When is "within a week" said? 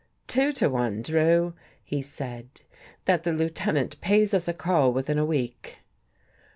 4.91-5.77